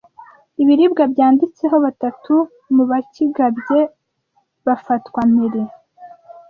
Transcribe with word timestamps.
ibiribwa 0.61 1.03
byanditseho 1.13 1.75
batatu 1.85 2.33
mu 2.73 2.83
bakigabye 2.91 3.79
bafatwa 4.65 5.19
mpiri 5.31 5.63